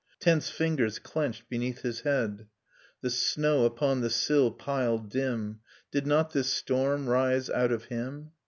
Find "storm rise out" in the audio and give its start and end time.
6.51-7.71